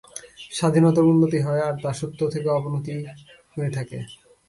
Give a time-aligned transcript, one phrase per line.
[0.51, 3.01] স্বাধীনতার উন্নতি হয়, আর দাসত্ব থেকে অবনতিই
[3.55, 3.97] হয়ে থাকে।